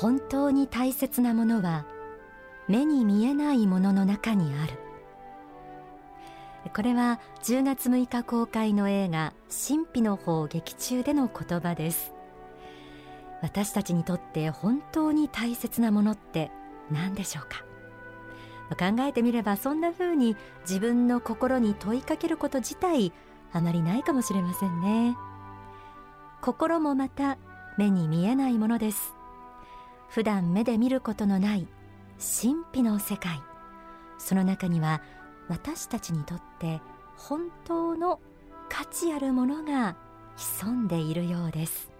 [0.00, 1.84] 本当に大切なものは
[2.68, 4.72] 目に見えないものの中にある。
[6.74, 12.14] これは10月6日公開の映画神秘の法劇中での言葉です。
[13.42, 16.50] 私たちにとって本当に大切なものって
[16.90, 17.64] 何でしょうか？
[18.78, 23.12] 考えてみればそんな風に自分の心に問いかけること自体
[23.52, 25.14] あまりないかもしれませんね。
[26.40, 27.36] 心もまた
[27.76, 29.14] 目に見えないものです。
[30.10, 31.68] 普段目で見ることのない
[32.18, 33.40] 神秘の世界。
[34.18, 35.00] その中には
[35.48, 36.80] 私たちにとって
[37.16, 38.20] 本当の
[38.68, 39.96] 価値あるものが
[40.36, 41.90] 潜んでいるようです。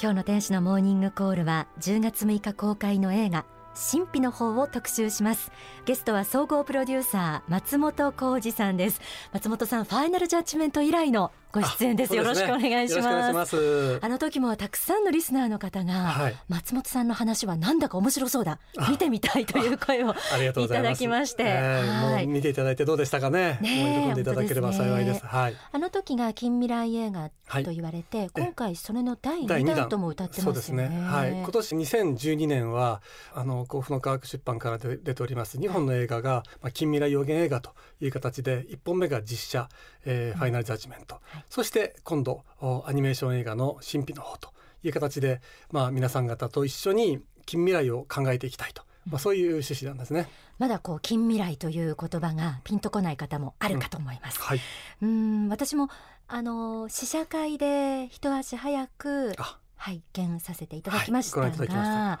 [0.00, 3.44] 今日の天使のモーニングコールは10月6日公開の映画
[3.74, 5.52] 神秘の方を特集します。
[5.84, 9.00] ゲストは総合プロデューサー松本浩二さんです。
[9.32, 14.00] 松本さんファイナルジャッジメント以来のご出演です、ね、よろしくお願いします。
[14.02, 18.58] あの時もたくさんのリスナーの方が、はい、松本さんの話はなんだか面白そうだ。
[18.90, 23.58] 見てみたいという声をいただきまして、えー、はい、見ていただいてどうでしたかね？
[23.60, 27.30] ね喜んでいただければ幸いです、ね、はい、あの時が近未来映画
[27.62, 33.02] と言われて、はい、今回それの第2弾とも歌ってますよね、ね、はい、今年2012年は
[33.34, 39.68] あの甲府の科学出版から出ております2本の映画が、まあ、近未来予言映画という形で1本目が実写、
[40.04, 42.42] えー、ファイナルジャッジメント、はい、そして今度
[42.86, 44.50] アニメーション映画の神秘の方と
[44.82, 48.82] いう形で、まあ、皆さん方と一緒に近未来を考えていきたいと。
[49.08, 50.28] まあ、そういう趣旨なんですね。
[50.58, 54.38] まだこう近未来という言葉がピンとこない方もあるかと思います。
[54.38, 54.60] うん、はい、
[55.02, 55.88] うん私も
[56.26, 59.34] あの試写会で一足早く
[59.76, 62.18] 拝見させていただきましたが、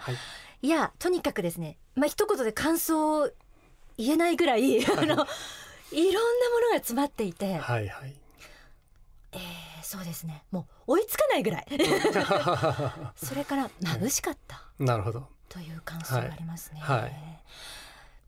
[0.62, 3.30] い、いやとにかくですね、まあ一言で感想
[3.96, 8.14] 言えないぐらい、はい、あの いろんなものが詰まっていて、はいはい、
[9.36, 10.44] えー、そうですね。
[10.50, 11.66] もう追いつかないぐらい。
[13.16, 15.28] それから眩しかった、なるほど。
[15.48, 16.80] という感想がありますね。
[16.80, 17.34] はい、はい。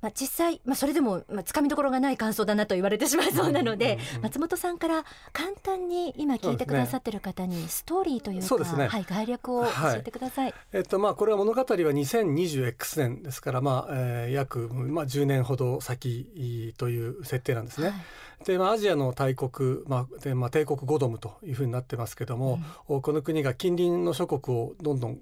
[0.03, 10.45] まあ、実際、まあ、それでも、まあ、つかみどころがない感想だなと言われてしまいそうなので、うんうん、松本さんから簡単に今聞いてくださってる方にストーリーというか、ね、はい、概略を教えてください。
[10.45, 17.89] はい、えっとまあ、これは物語は 2020X 年ですから、まあえー、約、まあ、10年ほど先という設定なんですね。
[17.89, 17.97] はい
[18.45, 25.19] で、まあ、アジアの大国、まあでまあ、帝国ゴドムというふうになってますけども、うん、この国が近隣の諸国をどんどん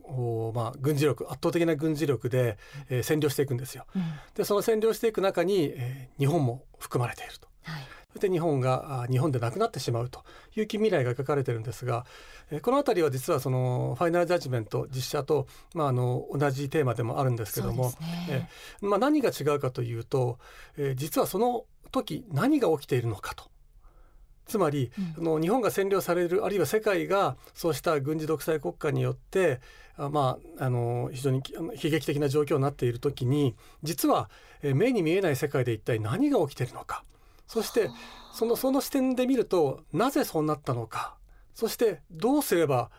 [0.55, 2.59] まあ、軍事力圧倒的な軍事力で、
[2.89, 3.87] えー、占領していくんですよ。
[3.95, 4.03] うん、
[4.35, 7.49] でその占領していく中に、えー、日本も含まれていると。
[7.63, 7.83] はい。
[8.15, 10.23] そして日本が日本でなくなってしまうと
[10.55, 12.07] いう近未来が書かれてるんですが、
[12.53, 17.91] えこの辺りは実はそのファイナルジャッジメント実写と、まあ、あの同じテーマでもあるんですけども、
[18.29, 18.49] ね、
[18.83, 20.39] えまあ、何が違うかというと、
[20.77, 21.65] え実はその
[22.03, 23.45] 時何が起きているのかと。
[24.47, 29.61] つまり、うん、の日本が占領されるあるいは世界がそうした軍事独裁国家によって
[29.97, 31.43] あ、まあ、あの非常に
[31.83, 34.29] 悲劇的な状況になっている時に実は、
[34.63, 37.05] え目に見えない世界で一体何が起きているのか。
[37.47, 37.91] そして
[38.33, 41.15] そのその視点で見るとなぜそうなったのか。
[41.55, 42.91] そしてどうすれば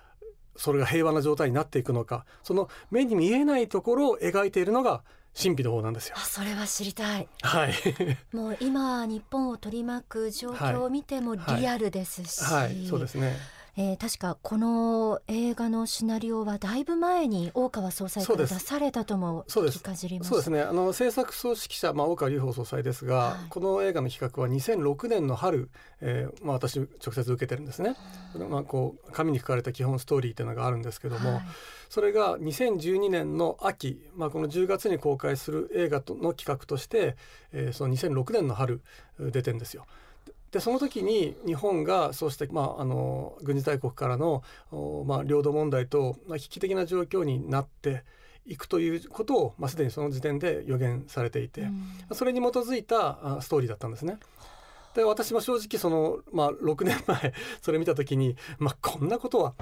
[0.57, 5.03] それが平和な状態になっていくのかその目に見えないところを描いているのが
[5.37, 6.15] 神秘の方なんですよ。
[6.17, 7.27] それは知りたい。
[7.41, 7.73] はい。
[8.31, 13.35] もう今日本を取り巻く状況を見てもリアルですし、はい、はい、そうですね。
[13.77, 20.61] えー、確かこの映画のシナリオはだいぶ前に大川総裁から出されたとも聞かじりまそうですね。
[20.61, 25.69] あの制作総指揮者、まあ、大川隆法総裁ですが、はい、この映画の企画は2006年の春、
[25.99, 27.97] えーまあ、私直接受けてるんですね、
[28.49, 31.41] まあ、こう紙に書かれた基本ストーリーというのがあるんですけども、はい、
[31.89, 37.17] それが2012年の秋、まあ、この10月に公開する映画の企画として、
[37.51, 38.81] えー、その2006年の春
[39.19, 39.85] 出てんですよ。
[40.55, 44.41] でその時に日本がそうした、まあ、あの軍事大国からの、
[45.05, 48.05] まあ、領土問題と、まあ、危機的な状況になって
[48.45, 54.17] いくということを、まあ、すでにその時点で予言されていて、うん、それに基づいたストーリーだったんですね。
[54.95, 59.55] で私も正直その、まあ、6年前それ見た時に、まあ、こんなことは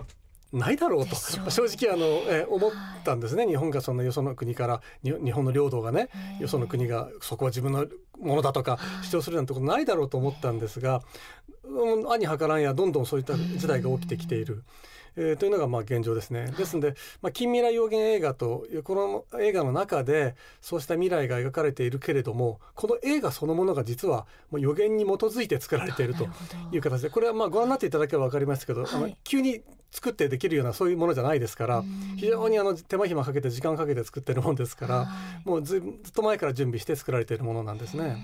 [0.53, 2.71] ないだろうと正直あの、え思っ
[3.03, 6.09] たんですね、はい、日本がそのよその国から日本の領土がね
[6.39, 7.87] よその国がそこは自分の
[8.19, 11.01] ものだとか主張するなんてことないだろうと思ったんですが、
[11.63, 14.63] うん、兄はからんやどんどんそういった事態が起きてきている。
[15.15, 16.51] えー、というのがまあ現状ですね。
[16.57, 26.27] ですので、まあ、近未来予言映画というこの映画の中でそうした未来が描かれているけれどもこの映画そのものが実はもう予言に基づいて作られていると
[26.71, 26.77] い。
[26.79, 29.61] う形でこれはまあご覧になっていただければ分かりますけど、はい、あの急に
[29.93, 31.83] 作ってできるようなそういうものじゃないですから
[32.17, 35.07] 非常にあの手間暇かけて時間かけて作ってるもんですから、
[35.45, 38.17] もうずっと前から準備して作られているものなんですね。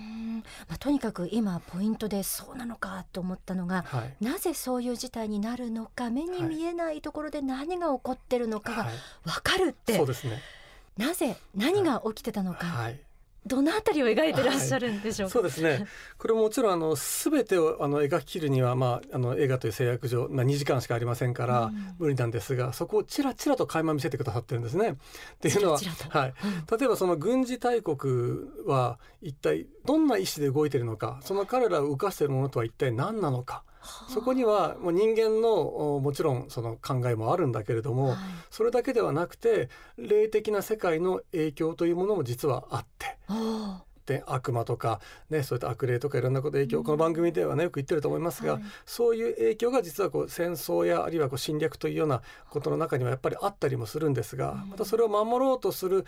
[0.67, 8.87] まあ、とにかく今ポイントでそうなのかと思ったのが、はい、なぜそういう事態になるのか目に見えないところで何が起こってるのかが
[9.25, 10.41] 分かるって、はい、そうですね。
[10.97, 12.99] なぜ何が起きてたのか、はい
[13.45, 15.87] どのあたりを描いてらっしゃるんでしょうか、はい、そうですね。
[16.17, 24.91] これももちろんあの全てをあの描き切るには、まあ、あの映画という制約上、まあ、2時間しかありませんから無理なんですが、うん、そこをちらちらと垣間見せてくださってるんですね。
[24.91, 24.95] っ
[25.39, 26.33] ていうのははい、
[26.79, 27.97] 例えばその軍事大国
[28.65, 33.63] は一体どんな意思で動いているのかその彼らを動かしているものとは一体何なのか。
[34.09, 38.17] そこにはもう人間のもちろんその考えもあるんだけれども、はい、
[38.49, 42.98] それだけではなくて霊的な世界の影響というものも実はあって。
[43.29, 44.99] って悪魔とか、
[45.29, 56.05] ね、そういった悪霊とかいろんなこと影響、うん、この番組ではねよく言ってると思いますが、はい、そういう影響が実はこう戦争やあるいはこう侵略というようなことの中にはやっぱりあったりもするんですが、うん、またそれを守ろうとする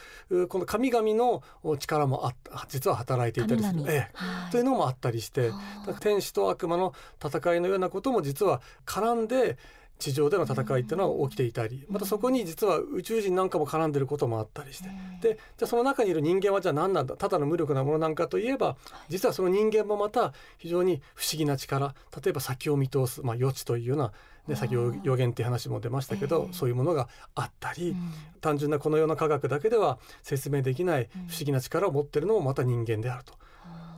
[0.47, 1.43] この神々の
[1.77, 4.09] 力もあ実は働いていたりする、ええ。
[4.13, 5.51] はい、というのもあったりして
[5.99, 6.93] 天使と悪魔の
[7.23, 9.57] 戦いのようなことも実は絡んで
[10.01, 14.89] 地上での戦いっていうのは起きていたりまたそこに実は宇宙人なんかも絡んでることもあったりして。
[15.21, 17.15] でじゃあその中にいる人間はじゃあ何なんだ？
[17.15, 18.75] ただの無力なものなんかといえば
[19.07, 21.93] 実はその人間もまた非常に不思議な力
[22.23, 24.11] 例えば先を見通す、まあ、予知というような
[24.47, 27.95] で先ほど予言っていう話も出ましたけど、そういうものがあったり、
[28.41, 33.35] 単純なこの世の科学だけでは説明できない不思議な力を持ってるのもまた人間であると。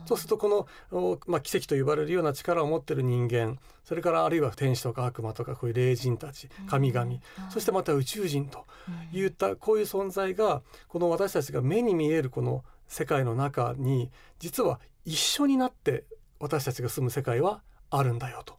[0.06, 7.20] そうするとこの、まあ、奇跡と呼ばれるような力を持ってる人間それからあるいは天使とか悪魔とかこういう霊人たち神々、うん、
[7.50, 8.64] そしてまた宇宙人と
[9.12, 16.04] いったこういう存在がこの私たちが目に見えるこの世界の中に実は一緒になって
[16.40, 18.54] 私たちが住む世界はあるんだよと。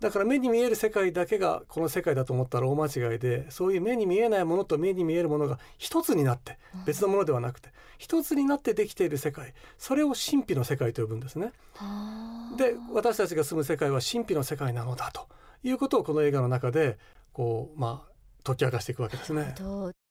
[0.00, 11.52] だから目に見える世界だけがこの世界だと思ったら大間違いでそういう目に見えないものと目に見えるものが一つになって別のものではなくて一つになってできている世界それを神秘の世界と呼ぶんですね。
[12.56, 15.28] で私たちが住む世界は神秘の世界なのだと
[15.62, 16.98] いうことをこの映画の中で
[17.32, 18.13] こうまあ
[18.44, 19.54] 解き明かしていくわけですね。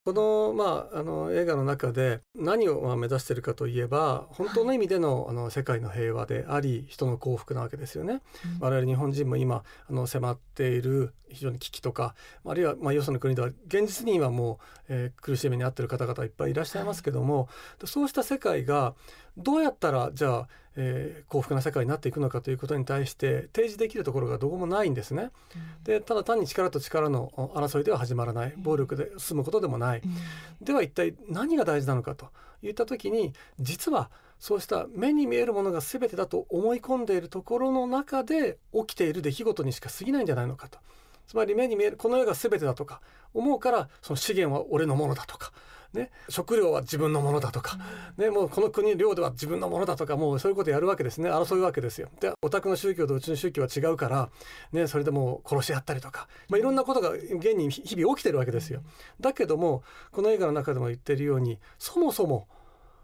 [0.05, 8.21] この,、まあ、あの映画の中で何をまあ目指しているかといえば本当の意味での,、あの世界の平和であり人の幸福なわけですよね。
[8.55, 17.43] うん、我々日本人も今あの迫っている非常に危機とかあるいはまあよその国では現実にはもう、えー、苦しい目に遭っている方々いっぱいいらっしゃいますけども、は
[17.83, 18.95] い、そうした世界が
[19.37, 25.29] どうやったらじゃあえー、幸福な世界になっていくのかということに対して提示できるところがどこもないんですね。
[25.55, 28.53] うん、でただ単に力と力の争いでは始まらない。
[28.57, 32.29] 暴力で進むことでもない、うん、では一体何が大事なのかと
[32.61, 34.09] いった時に実は
[34.39, 40.79] そうした目に見えるものが全てだと思い込んでいるところの中で起きている出来事にしか過ぎないんじゃないのかと。
[41.27, 42.99] つまり目に見えるこの世が全てだとか
[43.33, 45.53] 思うからその資源は俺のものだとか
[45.93, 47.77] ね、食料は自分のものだとか、
[48.17, 52.09] ね、もうこの国領土は自分のものだとかもうそういうことやるわけですね争うわけですよ。
[52.19, 54.29] でお宅の宗教とうちの宗教は違うから、
[54.71, 58.81] ね、それでもう殺し合ったりとか、まあ、いろんなことが現に日々起きてるわけですよ。
[59.21, 62.47] だけどもこの映画の中でも言ってるようにそもそも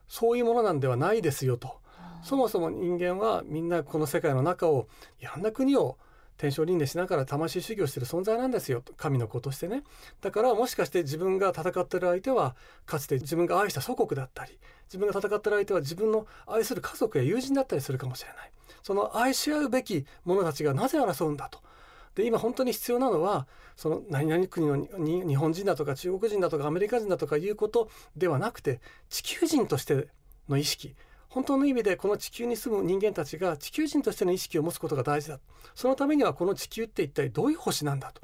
[0.07, 1.77] そういうものなんではないですよと。
[2.23, 4.87] そもそも人間はみんなこの世界の中を
[5.21, 5.97] いろんな国を
[6.39, 8.81] 天正輪廻しながら魂修行してる存在なんですよ。
[8.95, 9.83] 神の子としてね。
[10.21, 12.55] だからもしかして自分が戦ってる相手は
[12.85, 14.57] かつて自分が愛した祖国だったり
[14.87, 18.51] 自分が戦ってる相手は自分の愛する家族や友人だったりするかもしれない。
[18.81, 21.59] その愛し合うべき者たちがなぜ争うんだと。
[22.15, 28.79] で今本当に必要なのはその何々国のに日本人だとか中国人だとかアメリカ人だとかいうことではなくて
[29.09, 30.07] 地球人として
[30.47, 30.95] の意識。
[31.29, 35.39] 本当の意味でこの地球に住む人間たちが地球人としての意識を持つことが大事だ
[35.75, 38.21] そのためにはこの地球って一体どういう星なんだと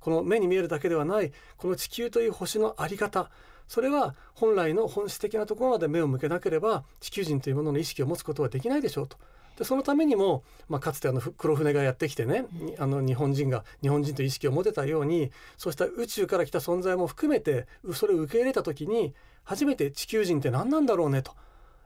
[0.00, 3.30] この目に見えるだけではないこの地球という星の在り方
[3.68, 9.18] それは本来の本質的なところまで目を向けなければ地球人というものの意識を持つことはできないでしょうと。
[9.58, 12.46] でそのためにも、まあ、かつてあの黒船がやってきてね、
[12.78, 21.32] あの日本人が日本人という意識を持てたようにそうした宇宙から来た存在も含めてそれを受け入れた時に初めて地球人って何なんだろうねと。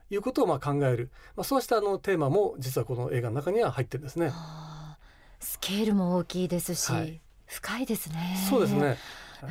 [0.09, 4.31] いうことをまあ考える、まあ、そうしたあのテーマも実はこの映画の中には入ってるんですね。
[5.39, 8.37] スケールも大きいですし、はい、深いですね。
[8.49, 8.97] そうですね。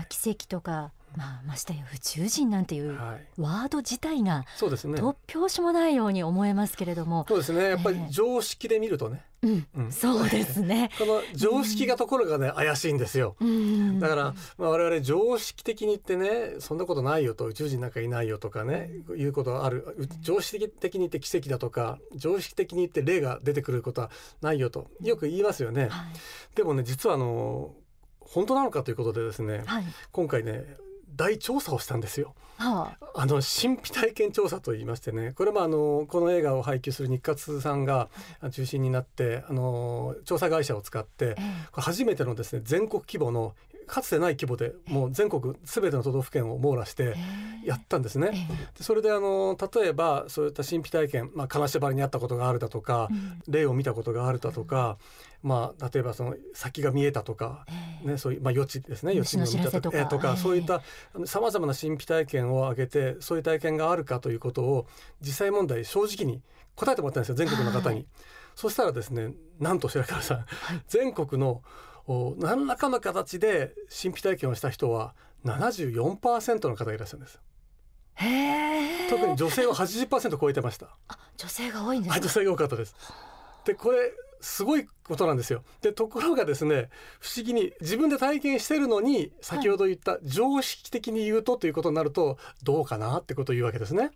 [0.09, 2.99] 奇跡とかまあ、ましてや宇宙人なんていう
[3.37, 7.27] ワード自体が突拍子もないように思えますけれども。
[7.29, 7.65] そうですね。
[7.65, 10.91] やっぱり常識で見るとね、うん、うん、そうですね。
[10.99, 19.97] この常識がところがね、うん、怪しいんですよ、うん、だから、まあ、我々常識的に言ってねそんなことないよと宇宙人なんかいないよとかねいうことある。
[20.21, 26.15] 常識的に言って奇跡だとか常識的に言って例が出てくることはないよとよく言いますよね、はい、
[26.55, 27.75] でもね実はあの
[28.21, 30.65] 本当なのかということでですね、はい、今回ね
[31.15, 32.35] 大調査をしたんですよ。
[32.59, 35.33] はあ、あの神秘体験調査といいましてね。
[35.33, 38.09] これもあのこの映画を配給する日活さんが
[38.53, 41.37] 中心になってあの調査会社を使って
[41.73, 43.55] 初めてのですね全国規模の
[43.93, 47.15] かつてない規模でもう全国すべての都道府県を網羅して
[47.63, 48.31] やったんですね。
[48.79, 54.97] でそれであの例えばそういった神秘体験、まあ、金縛りにあったことがあるだとか、うん、霊を見たことがあるだとか、
[55.43, 57.67] まあ、例えばその先が見えたとか、
[58.03, 60.81] ね、そういう、まあ、予知ですね予知の見たとか,、えー、とかそういった
[61.27, 64.87] さまざまな神秘体験を挙げてそういう体験があるかということを
[65.21, 66.41] 実際問題正直に
[66.77, 67.97] 答えてもらったんですよ全国の方に。
[67.97, 68.07] はい、
[68.57, 70.47] そしたらですねなんと白川さん、はい、
[70.89, 71.61] 全国の
[72.09, 77.41] 何らかの形で神秘体験をした人は74%の方がいらっしゃるんです。
[78.15, 80.89] へ特に女性は80%超えてました。
[81.09, 82.95] あ女性が多いんですか女性が多かったです。
[83.65, 85.63] でこれすごいことなんですよ。
[85.81, 86.91] でところがですね
[87.21, 94.11] 不思議に自分で体験してるのに先ほど言った常識的に言うとということになるとどうかなってことを言うわけですね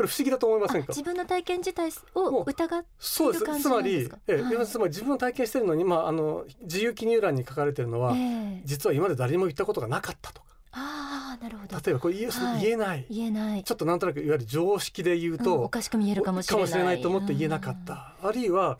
[0.00, 0.94] これ不思議だと思いませんか？
[0.94, 3.60] 自分の体験自体を疑ってそうです。
[3.60, 10.46] つまり、ええ、はい、つまり自分の体験してるのに、まあ、あの自由記入欄に書かれてるのは、えー、実は今まで誰にも言ったことがなかったとか。
[10.72, 11.76] あなるほど。
[11.76, 13.06] 例えばこれ言え,、はい、言えない。
[13.10, 13.62] 言えない。
[13.62, 16.84] ちょっとなんとなくいわゆる常識で言うと、うん、おかしく見えるかもしれない。
[16.84, 18.78] ないと思って言えなかった、あるいは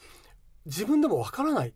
[0.64, 1.74] 自分でもわからない。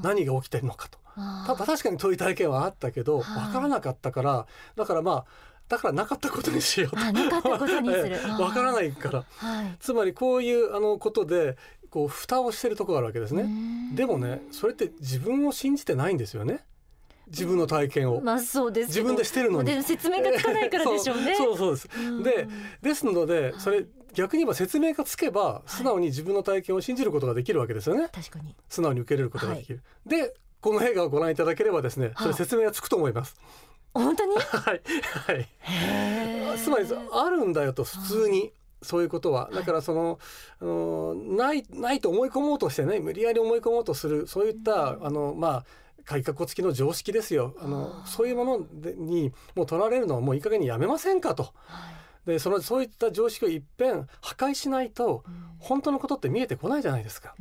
[0.00, 1.00] 何が起きてるのかと。
[1.16, 4.46] た確かにそういう体験はあったけどわからなかったから。
[4.76, 5.24] だからまあ
[5.68, 6.96] だからなかったことにしようと。
[6.96, 8.18] なかったことにする。
[8.40, 11.56] わからないから、はい、つまりこういうあのことで
[11.90, 13.48] こう蓋をしてるところがあるわけですね。
[13.94, 16.64] でもねそれって自分を信じてないんですよね。
[17.28, 19.82] 自分の体験を、まあそうです自分でしてるのに。
[19.82, 21.34] 説明がつかないからでしょうね。
[21.38, 21.88] そうそうです、
[22.22, 22.48] で
[22.82, 28.08] ですのでそれ逆に言えば説明がつけば素直に自分の体験を信じることができるわけですよね。
[28.12, 28.54] 確かに。
[28.68, 33.36] 素直に受け入れることができる、はい、でこの映画をご覧いただければですねそれ説明がつくと思います、
[33.94, 34.36] 本当に？
[34.36, 36.58] はいはい。
[36.58, 38.52] つまりあるんだよと普通に。
[38.82, 39.50] そういうことは。
[39.52, 40.18] だからその、
[40.60, 45.64] あのないないと思い込もうとしてね無理やり思い込もうとするそういった、あのまあ
[46.04, 47.56] 改革付きの常識ですよ。
[47.60, 51.54] あのそういうものにもう取られるのはもういい加減にやめませんかと。
[52.26, 55.24] でそのそういった常識をいっぺん破壊しないと、
[55.58, 57.34] 本当のことって見えてこないじゃないですか。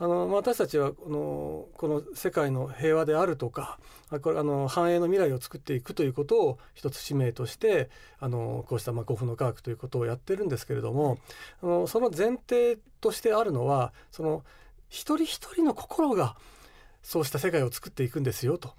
[0.00, 3.78] あの私たちはこのこの世界の平和であるとか
[4.22, 7.90] これあの繁栄の未来を作っていくということを一つ使命として
[8.20, 11.18] あのこうしたまあの科学ということをやってるんですけれども
[11.62, 14.44] あのその前提としてあるのはその
[14.88, 16.36] 一人一人の心が
[17.02, 18.74] そうした世界を作っていくんですよと、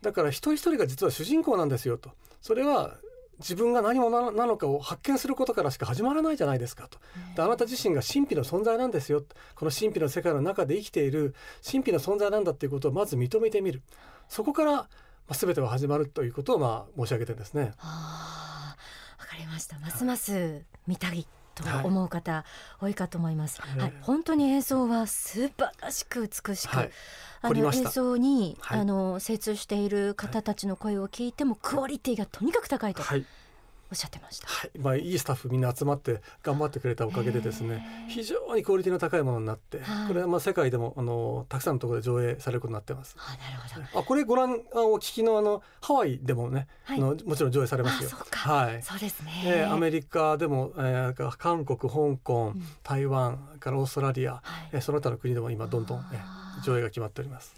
[0.00, 2.12] だから一人一人が実は主人公なんですよと。
[2.40, 2.96] それは
[3.38, 6.98] 自分が何者なのかを発見することからしか始まらないじゃないですかと。
[7.36, 9.24] であなた自身が神秘の存在なんですよ。
[9.54, 11.34] この神秘の世界の中で生きている
[11.68, 13.82] 神秘の存在なんだっていうことをまず認めてみる。
[14.28, 14.88] そこから、ま
[15.28, 17.72] あ、全ては始まるということをまあ申し上げてですね。
[19.18, 19.78] わかりました。
[19.78, 21.26] ますます見たい。
[21.54, 22.44] と思う方
[22.80, 26.90] 多いかと思います、はい、はい、本当に映像は素晴らしく美しく、はい。
[27.42, 33.02] あの映像に、はい、あの精通している方たちの声を聞いても、クオリティがとにかく高いと。
[33.02, 33.24] はい
[33.94, 34.70] おっしゃってました、はい。
[34.76, 43.14] まあ、いいスタッフみんな集まって頑張ってくれたおかげでですね非常にクオリティの高いものになって、これはまあ世界でもあのたくさんのところで上映されることになってます。
[43.16, 44.00] あなるほど。
[44.00, 48.10] あこれご覧あお聞きのあのハワイでもね、はい、あのもちろん上映されますよ。
[48.32, 57.54] はい、そうですね、えー、アメリカでも、えー、韓国香港、うん、台湾からオーストラリア、はい、えー、その他の国でも今どんどん、えー、上映が決まっております。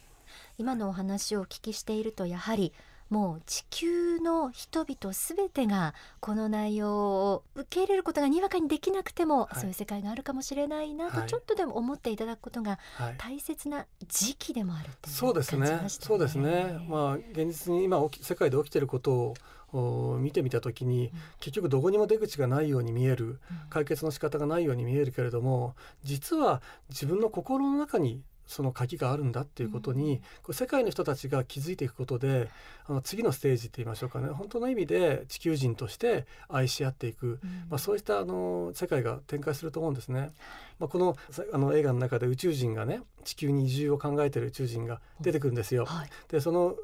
[0.58, 2.72] 今のお話をお聞きしているとやはり
[3.10, 12.78] もう地球の人々すべてがこの内容を受け入れることがにわかにできなくても、はい、そういう世界があるかもしれないなとちょっとでも思っていただくことが
[13.18, 15.80] 大切な時期でもあるっていう、そうですね。
[15.88, 16.78] そうですね。
[16.88, 19.34] まあ現実に今世界で起きていること
[19.72, 23.38] を見てみた時に、結局どこにも出口がないように見える。
[23.70, 32.48] 解決の仕方がないように見えるけれども実は自分の心の中にその鍵があるんだっていうことに、こう世界の人たちが気づいていくことで
[32.86, 34.28] あの次のステージって言いましょうかね。
[34.28, 40.32] 本当の意味で地球人として愛し合っていく、まあ、そういったあの世界が展開すると思うんですね。
[40.78, 41.16] まあ、この
[41.52, 45.86] あの映画の中で宇宙人がね地球に移住を考えてる宇宙人が出てくるんですよ。
[45.86, 46.74] はい、でその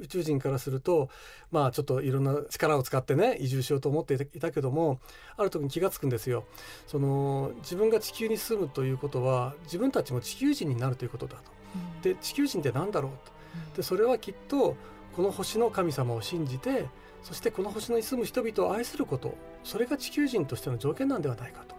[0.00, 1.08] 宇宙人からすると
[1.50, 5.00] まあちょっといろんな力を使ってね移住しようと思っていたけども
[5.36, 6.44] ある時に気が付くんですよ。
[6.86, 11.42] その自分が地球に住むということは自分たちも地球人になるということだと。
[11.74, 13.36] うん、で地球人って何だろうと。
[13.76, 14.76] でそれはきっと
[15.14, 16.86] この星の神様を信じて
[17.22, 21.75] そしてこの星に住む人々を愛することそれが地球人としての条件なんではないかと。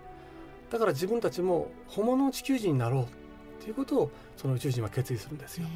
[0.69, 3.05] だから自分たちも本物の地球人になろうっ
[3.61, 5.67] ていうことをその宇宙人は決意するんですよ。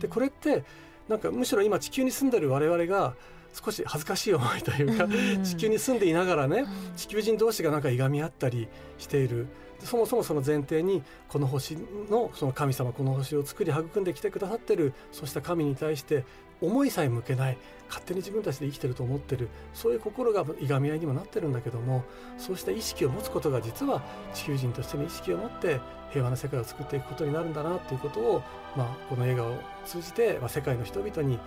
[0.00, 0.64] でこれって
[1.08, 3.14] なんかむしろ今地球に住んでる我々が
[3.52, 5.08] 少し恥ずかしい思いというか、
[5.42, 6.66] 地球に住んでいながらね、
[6.96, 9.48] 地球人同士がなんかいがみ合ったりしている。
[9.82, 11.76] そもそもその前提にこの星
[12.10, 16.24] のその神様この星を作り育んできてくださってるそうした神に対して
[16.60, 22.04] 思いさえ向けない勝手に自分たちで生きてると思ってるそういう心がいがみ合いにもなってるんだけども
[22.38, 24.02] そうした意識を持つことが実は
[24.32, 28.42] 地球人としての意識を持って平和な世界を作っていくことになるんだなということを、
[28.76, 31.38] まあ、この映画を通じて、まあ、世界の人々に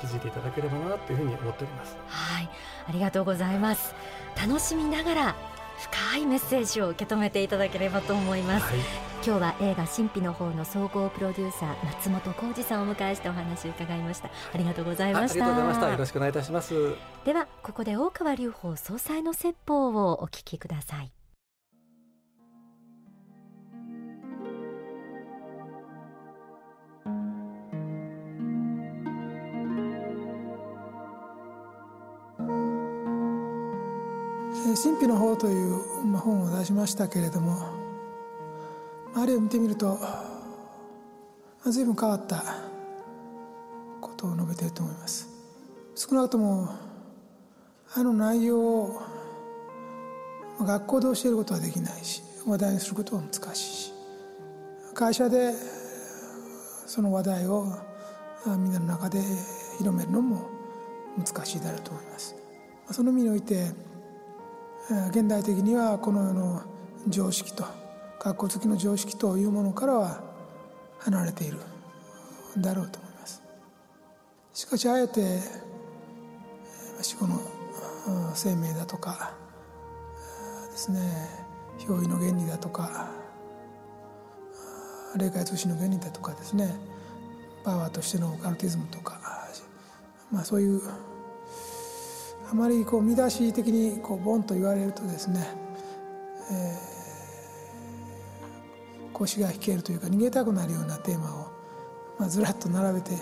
[0.00, 1.96] 気づいていただければなというふうに思っております。
[2.06, 2.48] はい
[2.88, 3.94] ありがとうございます
[4.36, 5.36] 楽しみながら
[5.78, 8.78] 深いメッセージを受け止めていただければと思います、はい、
[9.24, 14.30] 今日は映画神秘の方の総合プロデューサー松本浩二さんをお迎えしてお話を伺いました。
[14.52, 15.46] ありがとうございました。
[15.90, 16.74] よろしくお願いいたします。
[17.24, 21.10] ではここで大川隆法総裁の説法をお聞きください
[34.72, 35.74] 神秘の方という
[36.16, 37.68] 本を出しましたけれども
[39.14, 39.98] あれを見てみると
[41.66, 42.42] 随分変わった
[44.00, 45.28] ことを述べていると思います。
[45.94, 46.70] 少なくとも
[47.94, 49.02] あの内容を
[50.60, 53.92] 学校で教えることはできないし話題にすることは難しいし
[54.94, 55.52] 会社で
[56.86, 57.66] その話題を
[58.46, 59.20] みんなの中で
[59.78, 60.48] 広めるのも
[61.18, 62.34] 難しいだろうと思います。
[62.90, 63.72] その意味において
[64.88, 66.62] 現代的にはこの世の
[67.08, 67.64] 常識と
[68.20, 70.22] 学校付きの常識というものからは
[70.98, 71.58] 離れている
[72.58, 73.42] だろうと思います。
[74.52, 75.40] しかしあえて
[77.00, 77.40] 死後の
[78.34, 79.32] 生命だとか
[80.70, 81.00] ですね
[81.88, 83.08] 表意の原理だとか
[85.16, 86.74] 霊界通信の原理だとかですね
[87.64, 89.18] パワーとしてのオカルティズムとか
[90.30, 90.82] まあそういう
[92.50, 95.46] あまりこう見出し的にこうボンと言われるとですね、
[96.50, 101.52] えー、腰が引けるというか逃げたくなるようなテーマを、
[102.18, 103.12] まあ、ずらっと並べて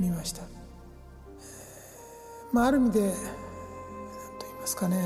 [0.00, 0.42] みました、
[2.52, 3.20] まあ、ある意味で何と
[4.40, 4.96] 言いますかね、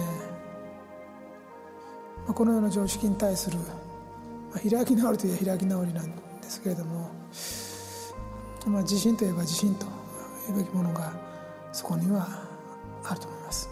[2.24, 3.64] まあ、この世の常識に対する、ま
[4.56, 6.12] あ、開き直りといえば開き直りなんで
[6.44, 7.10] すけれども、
[8.66, 9.84] まあ、自信といえば自信と
[10.50, 11.12] いうべきものが
[11.70, 12.47] そこには
[13.08, 13.68] あると思います。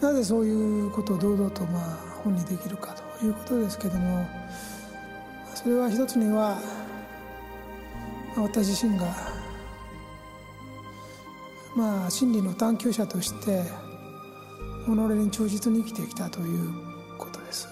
[0.00, 4.26] なぜそういうことを堂々とまあ本にできるかということですけども
[5.54, 6.56] それは一つには
[8.36, 9.06] 私自身が
[11.74, 13.64] まあ真理の探求者として
[14.86, 16.70] 己に忠実に生きてきたという
[17.18, 17.68] ことです。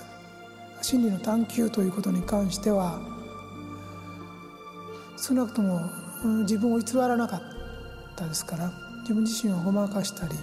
[0.82, 3.00] 真理の探求ということに関しては
[5.16, 5.80] 少なくとも
[6.42, 7.40] 自分を偽らなかっ
[8.16, 10.34] たですから自分自身をごまかしたり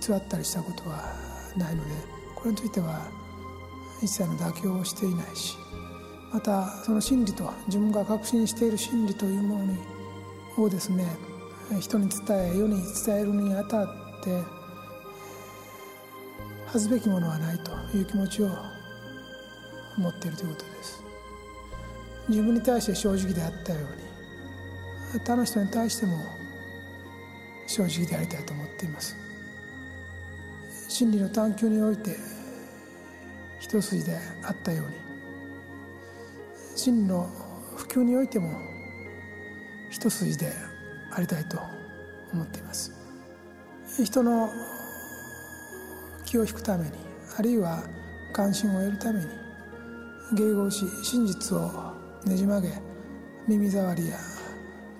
[0.00, 1.12] 偽ったりしたことは
[1.56, 1.90] ないので
[2.36, 3.08] これについては
[4.00, 5.56] 一切の妥協をしていないし
[6.32, 9.78] またその真理と自分が確信している真理というものに
[10.56, 11.04] をですね
[11.80, 13.86] 人に伝え世に伝えるにあたっ
[14.22, 14.40] て
[16.66, 18.50] 恥ずべきものはないという気持ちを
[19.98, 21.02] 持っているということです。
[22.28, 23.82] 自分に対して正直であったよう
[25.16, 26.39] に他の人に対しても
[27.70, 29.16] 正直でありたいと思っています。
[30.88, 32.16] 真理の探求において
[33.60, 34.94] 一筋であったように
[36.74, 37.30] 真理の
[37.76, 38.50] 普及においても
[39.88, 40.52] 一筋で
[41.12, 41.60] ありたいと
[42.32, 42.92] 思っています。
[44.02, 44.48] 人の
[46.24, 46.90] 気を引くために
[47.38, 47.84] あるいは
[48.32, 49.26] 関心を得るために
[50.34, 51.70] 迎合し真実を
[52.24, 52.72] ねじ曲げ
[53.46, 54.16] 耳障りや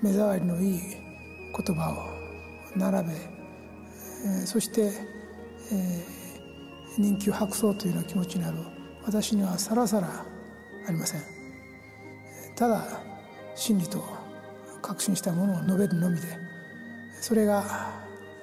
[0.02, 0.80] 目障りのいい
[1.66, 2.09] 言葉を
[2.76, 4.92] 並べ、え、そして、
[5.72, 6.04] え、
[6.98, 8.58] 人気を博そうというような気持ちになる。
[9.04, 10.08] 私にはさらさら
[10.86, 11.40] ありません。
[12.60, 12.86] ただ
[13.54, 14.04] 真理と
[14.82, 16.26] 確信したものを述べるのみで
[17.20, 17.64] それが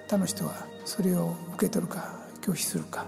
[0.08, 3.06] 他の人はそれを受け取るか拒否するか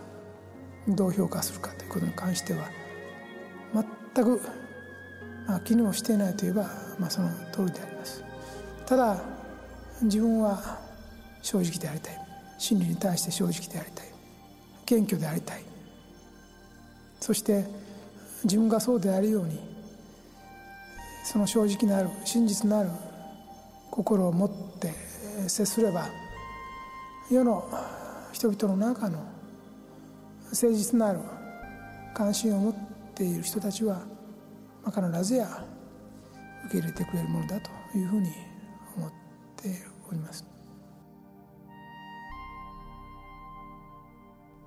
[0.87, 2.69] どう評価するかということに関しては
[4.13, 4.41] 全く、
[5.47, 8.23] まあ、気にもしていないといえば、まあ、その通りであります。
[8.85, 9.19] ただ
[10.01, 10.79] 自分は
[11.41, 12.27] 正直でありたい。
[12.57, 14.07] 真理に対して正直でありたい。
[14.85, 15.63] 謙虚でありたい。
[17.19, 17.65] そして
[18.43, 19.59] 自分がそうであるように
[21.23, 22.89] その正直なる真実なる
[23.91, 24.93] 心を持って
[25.47, 26.07] 接すれば
[27.29, 27.69] 世の
[28.31, 29.19] 人々の中の
[30.45, 31.19] 誠実なる
[32.13, 32.73] 関心を持っ
[33.13, 34.01] ている人たちは、
[34.85, 35.63] 必ずや
[36.65, 38.31] 受け入れてくれるものだというふうに
[38.97, 39.11] 思っ
[39.55, 39.69] て
[40.09, 40.58] おります。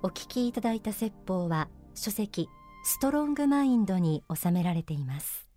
[0.05, 2.49] お聞きいただいた説法は書籍
[2.83, 5.52] ストロングマインドに収められています。